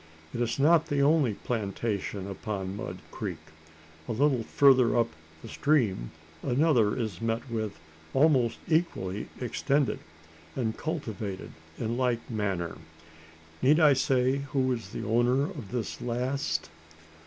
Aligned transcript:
It 0.33 0.41
is 0.41 0.57
not 0.57 0.87
the 0.87 1.01
only 1.01 1.35
plantation 1.35 2.27
upon 2.27 2.75
Mud 2.75 2.97
Creek. 3.11 3.37
A 4.07 4.11
little 4.11 4.41
further 4.41 4.97
up 4.97 5.09
the 5.43 5.47
stream, 5.47 6.09
another 6.41 6.97
is 6.97 7.21
met 7.21 7.51
with 7.51 7.79
almost 8.15 8.57
equally 8.67 9.27
extended, 9.39 9.99
and 10.55 10.75
cultivated 10.75 11.51
in 11.77 11.97
like 11.97 12.31
manner. 12.31 12.77
Need 13.61 13.79
I 13.79 13.93
say 13.93 14.37
who 14.37 14.71
is 14.71 14.89
the 14.89 15.05
owner 15.05 15.43
of 15.43 15.71
this 15.71 16.01
last? 16.01 16.71